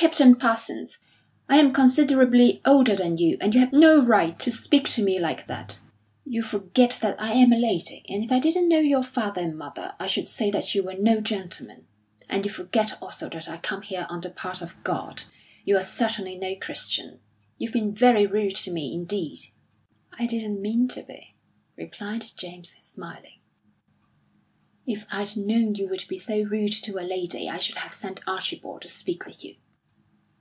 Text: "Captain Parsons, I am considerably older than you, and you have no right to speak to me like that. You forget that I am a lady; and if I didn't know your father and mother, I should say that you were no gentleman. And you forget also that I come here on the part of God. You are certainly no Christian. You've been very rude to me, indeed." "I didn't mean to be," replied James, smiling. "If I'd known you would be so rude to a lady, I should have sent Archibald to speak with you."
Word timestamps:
"Captain 0.00 0.36
Parsons, 0.36 0.98
I 1.48 1.58
am 1.58 1.72
considerably 1.72 2.60
older 2.64 2.94
than 2.94 3.18
you, 3.18 3.36
and 3.40 3.52
you 3.52 3.58
have 3.58 3.72
no 3.72 4.00
right 4.00 4.38
to 4.38 4.52
speak 4.52 4.88
to 4.90 5.02
me 5.02 5.18
like 5.18 5.48
that. 5.48 5.80
You 6.24 6.40
forget 6.44 7.00
that 7.02 7.20
I 7.20 7.32
am 7.32 7.52
a 7.52 7.56
lady; 7.56 8.06
and 8.08 8.22
if 8.22 8.30
I 8.30 8.38
didn't 8.38 8.68
know 8.68 8.78
your 8.78 9.02
father 9.02 9.40
and 9.42 9.58
mother, 9.58 9.96
I 9.98 10.06
should 10.06 10.28
say 10.28 10.52
that 10.52 10.72
you 10.72 10.84
were 10.84 10.94
no 10.94 11.20
gentleman. 11.20 11.88
And 12.28 12.44
you 12.44 12.50
forget 12.52 12.96
also 13.02 13.28
that 13.30 13.48
I 13.48 13.56
come 13.56 13.82
here 13.82 14.06
on 14.08 14.20
the 14.20 14.30
part 14.30 14.62
of 14.62 14.80
God. 14.84 15.24
You 15.64 15.76
are 15.76 15.82
certainly 15.82 16.38
no 16.38 16.54
Christian. 16.54 17.18
You've 17.58 17.72
been 17.72 17.92
very 17.92 18.24
rude 18.24 18.54
to 18.58 18.70
me, 18.70 18.94
indeed." 18.94 19.48
"I 20.16 20.26
didn't 20.28 20.62
mean 20.62 20.86
to 20.90 21.02
be," 21.02 21.34
replied 21.76 22.26
James, 22.36 22.76
smiling. 22.80 23.40
"If 24.86 25.04
I'd 25.10 25.36
known 25.36 25.74
you 25.74 25.88
would 25.88 26.04
be 26.06 26.18
so 26.18 26.40
rude 26.42 26.72
to 26.84 27.00
a 27.00 27.00
lady, 27.04 27.48
I 27.50 27.58
should 27.58 27.78
have 27.78 27.92
sent 27.92 28.20
Archibald 28.28 28.82
to 28.82 28.88
speak 28.88 29.26
with 29.26 29.42
you." 29.44 29.56